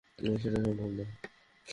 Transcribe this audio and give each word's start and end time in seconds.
সেটাও 0.37 0.61
সম্ভব 0.65 0.89
না। 0.97 1.05